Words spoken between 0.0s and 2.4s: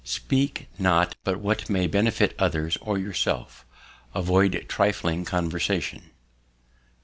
Speak not but what may benefit